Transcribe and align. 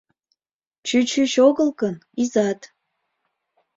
Чӱчӱч 0.87 1.33
огыл 1.47 1.69
гын, 1.81 1.95
изат. 2.21 2.61